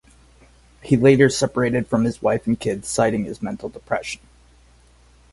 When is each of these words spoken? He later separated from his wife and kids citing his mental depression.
He 0.81 0.97
later 0.97 1.29
separated 1.29 1.87
from 1.87 2.05
his 2.05 2.23
wife 2.23 2.47
and 2.47 2.59
kids 2.59 2.87
citing 2.87 3.25
his 3.25 3.39
mental 3.43 3.69
depression. 3.69 4.21